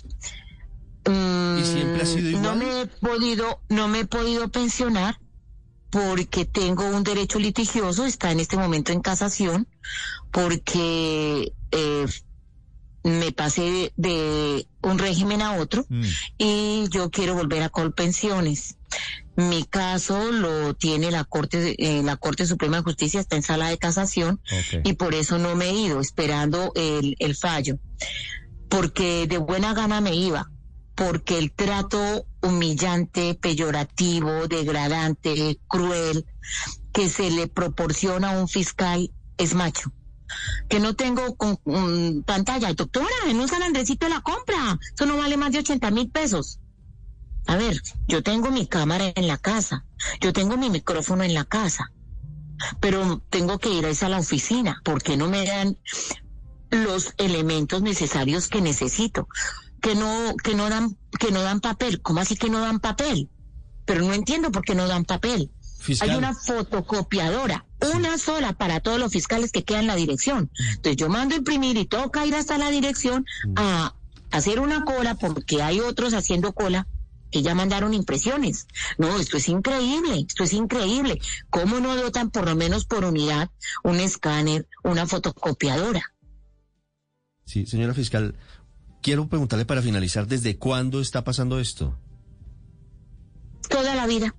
¿Y 1.05 1.63
siempre 1.63 2.01
ha 2.01 2.05
sido 2.05 2.39
Mm, 2.39 2.41
No 2.41 2.53
igual? 2.55 2.57
me 2.57 2.81
he 2.81 2.85
podido, 2.87 3.61
no 3.69 3.87
me 3.87 3.99
he 4.01 4.05
podido 4.05 4.49
pensionar 4.49 5.19
porque 5.89 6.45
tengo 6.45 6.85
un 6.87 7.03
derecho 7.03 7.39
litigioso, 7.39 8.05
está 8.05 8.31
en 8.31 8.39
este 8.39 8.57
momento 8.57 8.91
en 8.91 9.01
casación, 9.01 9.67
porque 10.31 11.53
eh, 11.71 12.05
me 13.03 13.31
pasé 13.31 13.91
de 13.97 14.67
un 14.81 14.97
régimen 14.97 15.41
a 15.41 15.57
otro 15.57 15.85
Mm. 15.89 16.03
y 16.37 16.85
yo 16.89 17.09
quiero 17.09 17.35
volver 17.35 17.61
a 17.63 17.69
Colpensiones. 17.69 18.75
Mi 19.35 19.63
caso 19.63 20.31
lo 20.31 20.75
tiene 20.75 21.09
la 21.09 21.23
Corte, 21.23 21.75
eh, 21.79 22.03
la 22.03 22.15
Corte 22.17 22.45
Suprema 22.45 22.77
de 22.77 22.83
Justicia, 22.83 23.19
está 23.19 23.35
en 23.35 23.41
sala 23.43 23.69
de 23.69 23.77
casación 23.79 24.39
y 24.83 24.93
por 24.93 25.15
eso 25.15 25.39
no 25.39 25.55
me 25.55 25.69
he 25.69 25.73
ido 25.73 25.99
esperando 25.99 26.71
el, 26.75 27.15
el 27.19 27.35
fallo. 27.35 27.79
Porque 28.69 29.27
de 29.27 29.37
buena 29.39 29.73
gana 29.73 30.01
me 30.01 30.15
iba, 30.15 30.49
porque 30.95 31.37
el 31.39 31.51
trato 31.51 32.25
humillante, 32.41 33.33
peyorativo, 33.35 34.47
degradante, 34.47 35.59
cruel 35.67 36.25
que 36.91 37.09
se 37.09 37.31
le 37.31 37.47
proporciona 37.47 38.31
a 38.33 38.39
un 38.39 38.47
fiscal 38.47 39.11
es 39.37 39.55
macho. 39.55 39.91
Que 40.69 40.79
no 40.79 40.95
tengo 40.95 41.35
con, 41.35 41.57
pantalla, 42.25 42.73
doctora, 42.73 43.07
en 43.27 43.39
un 43.39 43.47
salandrecito 43.47 44.07
la 44.09 44.21
compra, 44.21 44.79
eso 44.93 45.05
no 45.05 45.17
vale 45.17 45.37
más 45.37 45.51
de 45.51 45.59
80 45.59 45.91
mil 45.91 46.09
pesos. 46.09 46.59
A 47.45 47.57
ver, 47.57 47.81
yo 48.07 48.23
tengo 48.23 48.51
mi 48.51 48.67
cámara 48.67 49.11
en 49.15 49.27
la 49.27 49.37
casa, 49.37 49.85
yo 50.21 50.31
tengo 50.31 50.57
mi 50.57 50.69
micrófono 50.69 51.23
en 51.23 51.33
la 51.33 51.43
casa, 51.43 51.91
pero 52.79 53.21
tengo 53.29 53.59
que 53.59 53.69
ir 53.69 53.85
a 53.85 54.09
la 54.09 54.19
oficina 54.19 54.81
porque 54.83 55.17
no 55.17 55.27
me 55.27 55.45
dan 55.45 55.77
los 56.69 57.13
elementos 57.17 57.81
necesarios 57.81 58.47
que 58.47 58.61
necesito, 58.61 59.27
que 59.81 59.95
no 59.95 60.35
que 60.41 60.55
no 60.55 60.69
dan 60.69 60.97
que 61.19 61.31
no 61.31 61.41
dan 61.41 61.59
papel, 61.59 62.01
¿cómo 62.01 62.21
así 62.21 62.35
que 62.35 62.49
no 62.49 62.59
dan 62.59 62.79
papel? 62.79 63.29
Pero 63.85 64.01
no 64.01 64.13
entiendo 64.13 64.51
por 64.51 64.63
qué 64.63 64.75
no 64.75 64.87
dan 64.87 65.03
papel. 65.03 65.51
Fiscal. 65.79 66.09
Hay 66.09 66.15
una 66.15 66.33
fotocopiadora, 66.33 67.65
una 67.83 68.17
sola 68.17 68.53
para 68.53 68.79
todos 68.79 68.99
los 68.99 69.11
fiscales 69.11 69.51
que 69.51 69.63
quedan 69.63 69.81
en 69.81 69.87
la 69.87 69.95
dirección. 69.95 70.49
Entonces 70.75 70.97
yo 70.97 71.09
mando 71.09 71.35
a 71.35 71.37
imprimir 71.39 71.77
y 71.77 71.85
toca 71.85 72.25
ir 72.25 72.35
hasta 72.35 72.57
la 72.57 72.69
dirección 72.69 73.25
a 73.55 73.93
hacer 74.31 74.59
una 74.59 74.83
cola 74.83 75.15
porque 75.15 75.61
hay 75.61 75.79
otros 75.79 76.13
haciendo 76.13 76.53
cola 76.53 76.87
que 77.31 77.41
ya 77.41 77.55
mandaron 77.55 77.93
impresiones. 77.93 78.67
No, 78.97 79.19
esto 79.19 79.37
es 79.37 79.49
increíble, 79.49 80.25
esto 80.27 80.43
es 80.43 80.53
increíble. 80.53 81.19
¿Cómo 81.49 81.79
no 81.79 81.95
dotan 81.95 82.29
por 82.29 82.45
lo 82.45 82.55
menos 82.55 82.85
por 82.85 83.03
unidad 83.03 83.49
un 83.83 83.99
escáner, 83.99 84.67
una 84.83 85.07
fotocopiadora? 85.07 86.13
Sí, 87.45 87.65
señora 87.65 87.93
fiscal, 87.93 88.35
quiero 89.01 89.27
preguntarle 89.27 89.65
para 89.65 89.81
finalizar, 89.81 90.27
¿desde 90.27 90.57
cuándo 90.57 91.01
está 91.01 91.23
pasando 91.23 91.59
esto? 91.59 91.97
Toda 93.73 93.95
la 93.95 94.05
vida. 94.05 94.35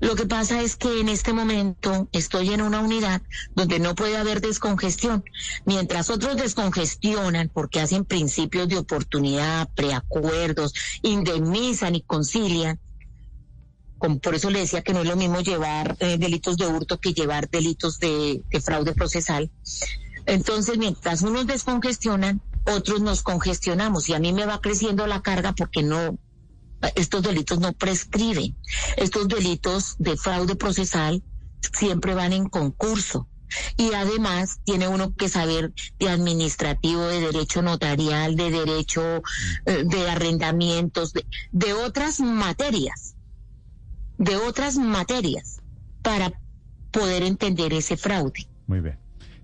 Lo 0.00 0.16
que 0.16 0.24
pasa 0.24 0.62
es 0.62 0.76
que 0.76 0.98
en 1.00 1.10
este 1.10 1.34
momento 1.34 2.08
estoy 2.12 2.54
en 2.54 2.62
una 2.62 2.80
unidad 2.80 3.20
donde 3.54 3.78
no 3.78 3.94
puede 3.94 4.16
haber 4.16 4.40
descongestión. 4.40 5.22
Mientras 5.66 6.08
otros 6.08 6.38
descongestionan 6.38 7.50
porque 7.52 7.80
hacen 7.80 8.06
principios 8.06 8.68
de 8.70 8.78
oportunidad, 8.78 9.68
preacuerdos, 9.74 10.72
indemnizan 11.02 11.94
y 11.94 12.00
concilian. 12.00 12.80
Por 14.22 14.34
eso 14.34 14.48
le 14.48 14.60
decía 14.60 14.80
que 14.80 14.94
no 14.94 15.00
es 15.00 15.06
lo 15.06 15.16
mismo 15.16 15.40
llevar 15.40 15.96
eh, 16.00 16.16
delitos 16.16 16.56
de 16.56 16.66
hurto 16.66 16.98
que 16.98 17.12
llevar 17.12 17.50
delitos 17.50 17.98
de, 17.98 18.42
de 18.50 18.60
fraude 18.62 18.94
procesal. 18.94 19.50
Entonces, 20.24 20.78
mientras 20.78 21.20
unos 21.20 21.46
descongestionan, 21.46 22.40
otros 22.64 23.02
nos 23.02 23.22
congestionamos 23.22 24.08
y 24.08 24.14
a 24.14 24.18
mí 24.18 24.32
me 24.32 24.46
va 24.46 24.62
creciendo 24.62 25.06
la 25.06 25.20
carga 25.20 25.52
porque 25.52 25.82
no, 25.82 26.18
estos 26.94 27.22
delitos 27.22 27.58
no 27.60 27.72
prescriben. 27.72 28.56
Estos 28.96 29.28
delitos 29.28 29.96
de 29.98 30.16
fraude 30.16 30.56
procesal 30.56 31.22
siempre 31.72 32.14
van 32.14 32.32
en 32.32 32.48
concurso. 32.48 33.28
Y 33.76 33.92
además 33.92 34.60
tiene 34.64 34.88
uno 34.88 35.14
que 35.14 35.28
saber 35.28 35.72
de 35.98 36.08
administrativo, 36.08 37.06
de 37.06 37.20
derecho 37.20 37.62
notarial, 37.62 38.34
de 38.34 38.50
derecho 38.50 39.22
eh, 39.66 39.84
de 39.84 40.10
arrendamientos, 40.10 41.12
de, 41.12 41.24
de 41.52 41.72
otras 41.72 42.18
materias, 42.20 43.14
de 44.18 44.36
otras 44.36 44.76
materias, 44.76 45.60
para 46.02 46.32
poder 46.90 47.22
entender 47.22 47.72
ese 47.72 47.96
fraude. 47.96 48.48
Muy 48.66 48.80
bien. 48.80 48.98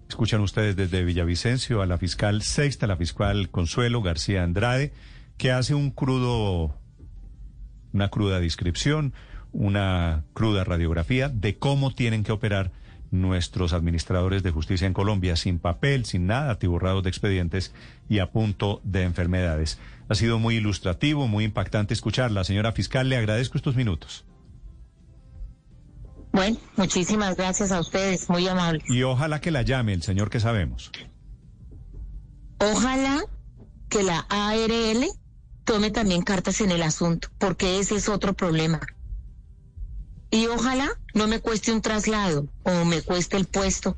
Escuchan 0.09 0.41
ustedes 0.41 0.75
desde 0.75 1.05
Villavicencio 1.05 1.83
a 1.83 1.87
la 1.87 1.97
fiscal 1.97 2.43
sexta, 2.43 2.89
la 2.89 2.97
fiscal 2.97 3.49
Consuelo 3.49 4.03
García 4.03 4.43
Andrade, 4.43 4.93
que 5.37 5.53
hace 5.53 5.73
un 5.73 5.93
crudo, 5.93 6.80
una 7.93 8.09
cruda 8.09 8.41
descripción, 8.41 9.13
una 9.53 10.25
cruda 10.33 10.65
radiografía 10.65 11.29
de 11.29 11.57
cómo 11.59 11.95
tienen 11.95 12.25
que 12.25 12.33
operar 12.33 12.73
nuestros 13.11 13.73
administradores 13.73 14.43
de 14.43 14.53
justicia 14.53 14.87
en 14.87 14.93
Colombia, 14.93 15.37
sin 15.37 15.59
papel, 15.59 16.05
sin 16.05 16.27
nada, 16.27 16.53
atiborrados 16.53 17.03
de 17.03 17.09
expedientes 17.09 17.75
y 18.09 18.21
a 18.21 18.31
punto 18.31 18.81
de 18.85 19.03
enfermedades. 19.03 19.79
Ha 20.09 20.15
sido 20.15 20.39
muy 20.39 20.57
ilustrativo, 20.57 21.27
muy 21.27 21.45
impactante 21.45 21.95
escucharla. 21.95 22.45
Señora 22.45 22.73
fiscal, 22.73 23.09
le 23.09 23.17
agradezco 23.17 23.59
estos 23.59 23.77
minutos. 23.77 24.25
Bueno, 26.33 26.59
muchísimas 26.77 27.37
gracias 27.37 27.73
a 27.73 27.81
ustedes, 27.81 28.29
muy 28.29 28.47
amables. 28.47 28.85
Y 28.89 29.03
ojalá 29.03 29.41
que 29.41 29.51
la 29.51 29.63
llame 29.63 29.93
el 29.93 30.03
señor 30.03 30.31
que 30.31 30.39
sabemos. 30.39 30.93
Ojalá 32.59 33.23
que 33.89 34.03
la 34.05 34.27
ARL 34.29 35.07
tome 35.71 35.93
también 35.93 36.23
cartas 36.23 36.61
en 36.63 36.73
el 36.73 36.83
asunto, 36.83 37.29
porque 37.39 37.79
ese 37.79 37.95
es 37.95 38.09
otro 38.09 38.35
problema. 38.35 38.81
Y 40.29 40.49
ojalá 40.49 40.91
no 41.15 41.29
me 41.29 41.39
cueste 41.39 41.71
un 41.71 41.81
traslado 41.81 42.49
o 42.65 42.85
me 42.85 43.03
cueste 43.03 43.37
el 43.37 43.45
puesto 43.45 43.97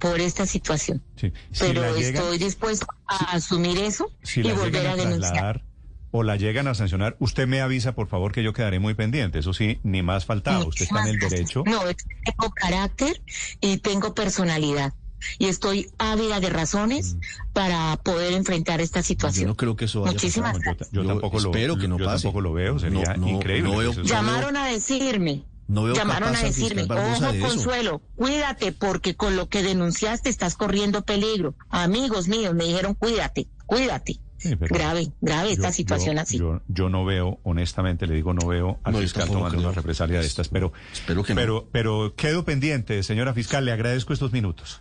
por 0.00 0.18
esta 0.18 0.44
situación. 0.44 1.00
Sí. 1.14 1.32
Si 1.52 1.60
Pero 1.60 1.84
estoy 1.94 2.38
dispuesto 2.38 2.86
a 3.06 3.36
asumir 3.36 3.78
eso 3.78 4.10
si 4.24 4.40
y 4.40 4.42
la 4.42 4.54
volver 4.54 4.88
a 4.88 4.92
a 4.94 4.96
denunciar. 4.96 5.20
trasladar 5.30 5.64
o 6.10 6.24
la 6.24 6.34
llegan 6.34 6.66
a 6.66 6.74
sancionar, 6.74 7.16
usted 7.20 7.46
me 7.46 7.60
avisa, 7.60 7.94
por 7.94 8.08
favor, 8.08 8.32
que 8.32 8.42
yo 8.42 8.52
quedaré 8.52 8.80
muy 8.80 8.94
pendiente. 8.94 9.38
Eso 9.38 9.52
sí, 9.52 9.78
ni 9.84 10.02
más 10.02 10.24
faltaba. 10.24 10.66
Usted 10.66 10.82
está 10.82 11.02
en 11.02 11.10
el 11.10 11.18
derecho. 11.20 11.62
No, 11.64 11.78
tengo 12.24 12.50
carácter 12.56 13.22
y 13.60 13.78
tengo 13.78 14.14
personalidad. 14.16 14.94
Y 15.38 15.46
estoy 15.46 15.90
ávida 15.98 16.40
de 16.40 16.50
razones 16.50 17.16
para 17.52 17.96
poder 18.02 18.32
enfrentar 18.32 18.80
esta 18.80 19.00
Mm. 19.00 19.02
Yo 19.02 19.06
situación. 19.06 19.46
no 19.48 19.56
creo 19.56 19.76
que 19.76 19.86
eso 19.86 20.00
vaya 20.02 20.12
Muchísimas 20.12 20.50
a 20.50 20.58
pasar. 20.58 20.76
Yo, 20.76 20.76
ta- 20.76 20.86
yo 20.92 21.02
Yo 21.02 21.08
tampoco 21.08 21.40
lo 21.40 21.50
espero 21.50 21.76
que 21.78 21.88
no 21.88 21.98
yo 21.98 22.04
pase. 22.04 22.22
tampoco 22.24 22.40
lo 22.40 22.52
veo, 22.52 22.78
sería 22.78 23.14
No, 23.14 23.26
no, 23.26 23.28
increíble. 23.28 23.70
no 23.70 23.76
veo- 23.78 23.92
Llamaron 24.02 24.56
a 24.56 24.66
decirme, 24.66 25.44
No 25.66 25.82
veo 25.84 25.94
llamaron 25.94 26.34
a 26.34 26.42
decirme, 26.42 26.82
ojo 26.84 27.32
de. 27.32 27.40
Consuelo, 27.40 28.00
cuídate 28.16 28.72
porque 28.72 29.16
con 29.16 29.36
lo 29.36 29.48
que 29.48 29.62
denunciaste 29.62 30.28
estás 30.30 30.54
corriendo 30.56 31.02
peligro. 31.02 31.54
Amigos 31.68 32.28
míos 32.28 32.54
me 32.54 32.64
dijeron, 32.64 32.94
cuídate, 32.94 33.48
cuídate. 33.66 34.20
Sí, 34.40 34.54
grave, 34.56 35.10
grave 35.20 35.50
esta 35.50 35.72
situación 35.72 36.14
yo- 36.14 36.22
así. 36.22 36.38
Yo, 36.38 36.62
yo 36.68 36.88
no 36.88 37.04
veo, 37.04 37.40
honestamente 37.42 38.06
le 38.06 38.14
digo, 38.14 38.32
no 38.34 38.46
veo 38.46 38.78
al 38.84 38.92
No, 38.92 39.00
fiscal 39.00 39.24
tampoco 39.24 39.40
tomando 39.46 39.68
una 39.68 39.74
represalia 39.74 40.20
de 40.20 40.26
estas, 40.26 40.46
pero, 40.48 40.72
Espero 40.92 41.24
que 41.24 41.34
no. 41.34 41.40
pero, 41.40 41.68
pero 41.72 42.14
quedo 42.16 42.44
pendiente, 42.44 43.02
señora 43.02 43.34
fiscal, 43.34 43.64
le 43.64 43.72
agradezco 43.72 44.12
estos 44.12 44.30
minutos. 44.30 44.80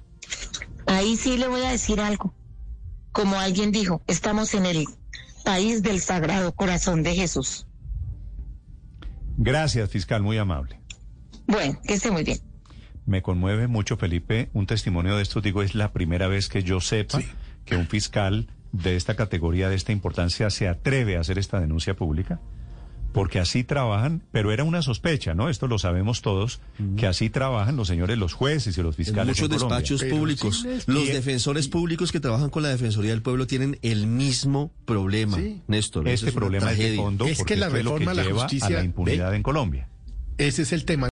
Ahí 0.86 1.18
sí 1.18 1.38
le 1.38 1.48
voy 1.48 1.62
a 1.62 1.72
decir 1.72 2.00
algo. 2.00 2.34
Como 3.12 3.40
alguien 3.40 3.72
dijo, 3.72 4.02
estamos 4.08 4.54
en 4.54 4.66
el 4.66 4.86
país 5.44 5.82
del 5.84 6.00
Sagrado 6.00 6.54
Corazón 6.54 7.04
de 7.04 7.16
Jesús. 7.16 7.68
Gracias, 9.38 9.90
fiscal, 9.90 10.24
muy 10.24 10.38
amable. 10.38 10.80
Bueno, 11.48 11.80
que 11.86 11.94
esté 11.94 12.12
muy 12.12 12.24
bien. 12.24 12.40
Me 13.06 13.22
conmueve 13.22 13.68
mucho, 13.68 13.98
Felipe, 13.98 14.50
un 14.54 14.66
testimonio 14.66 15.16
de 15.16 15.24
estos. 15.24 15.42
Digo, 15.42 15.62
es 15.62 15.76
la 15.76 15.94
primera 15.94 16.28
vez 16.28 16.50
que 16.50 16.64
yo 16.64 16.82
sepa 16.82 17.22
que 17.64 17.78
un 17.78 17.88
fiscal 17.88 18.50
de 18.74 18.96
esta 18.98 19.16
categoría, 19.16 19.70
de 19.70 19.76
esta 19.76 19.94
importancia, 19.94 20.50
se 20.50 20.68
atreve 20.68 21.16
a 21.16 21.22
hacer 21.22 21.38
esta 21.38 21.60
denuncia 21.60 21.96
pública. 21.96 22.42
Porque 23.14 23.40
así 23.40 23.64
trabajan, 23.64 24.22
pero 24.32 24.52
era 24.52 24.64
una 24.64 24.82
sospecha, 24.84 25.34
¿no? 25.34 25.50
Esto 25.50 25.68
lo 25.68 25.80
sabemos 25.80 26.22
todos, 26.22 26.60
que 26.98 27.08
así 27.08 27.30
trabajan 27.32 27.76
los 27.76 27.88
señores, 27.88 28.18
los 28.18 28.34
jueces 28.34 28.78
y 28.78 28.82
los 28.84 28.94
En 28.98 29.06
fiscales. 29.06 29.28
muchos 29.42 29.50
en 29.52 29.58
Colombia. 29.58 29.78
despachos 29.80 30.04
públicos, 30.04 30.62
sí, 30.62 30.92
los 30.92 31.04
y- 31.04 31.12
defensores 31.14 31.68
públicos 31.68 32.12
que 32.12 32.20
trabajan 32.20 32.50
con 32.52 32.62
la 32.64 32.70
Defensoría 32.70 33.12
del 33.12 33.22
Pueblo 33.24 33.48
tienen 33.48 33.80
el 33.82 34.06
mismo 34.08 34.72
problema, 34.86 35.38
Sí. 35.38 35.62
Néstor. 35.68 36.08
Este 36.08 36.28
es 36.30 36.34
problema 36.36 36.72
es 36.72 36.78
de 36.78 36.96
fondo 36.96 37.26
Es 37.26 37.38
porque 37.38 37.54
que 37.56 37.60
la 37.60 37.68
esto 37.68 37.78
es 37.80 37.84
lo 37.86 37.92
reforma 37.92 38.12
a 38.12 38.14
la 38.14 38.24
lleva 38.24 38.40
a 38.40 38.44
justicia- 38.44 38.70
la 38.78 38.84
impunidad 38.84 39.30
ve. 39.32 39.36
en 39.38 39.44
Colombia. 39.44 39.88
Ese 40.38 40.62
es 40.62 40.72
el 40.72 40.86
tema. 40.86 41.06